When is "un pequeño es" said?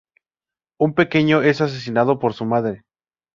0.79-1.61